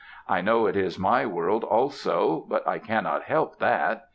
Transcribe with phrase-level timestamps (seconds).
[0.27, 4.05] I know it is my world also; but I cannot help that.